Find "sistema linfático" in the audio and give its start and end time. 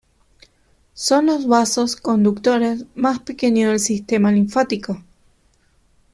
3.79-5.03